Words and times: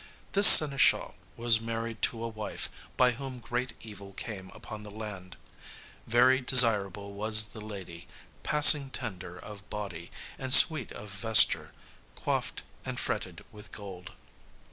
This 0.31 0.47
seneschal 0.47 1.13
was 1.37 1.61
married 1.61 2.01
to 2.09 2.23
a 2.23 2.27
wife, 2.27 2.69
by 2.97 3.11
whom 3.11 3.39
great 3.39 3.75
evil 3.83 4.13
came 4.13 4.49
upon 4.55 4.81
the 4.81 4.89
land. 4.89 5.37
Very 6.07 6.41
desirable 6.41 7.13
was 7.13 7.45
the 7.53 7.61
lady; 7.61 8.07
passing 8.41 8.89
tender 8.89 9.37
of 9.37 9.69
body, 9.69 10.09
and 10.39 10.51
sweet 10.51 10.91
of 10.91 11.11
vesture, 11.11 11.71
coiffed 12.15 12.63
and 12.83 12.99
fretted 12.99 13.45
with 13.51 13.71
gold. 13.71 14.13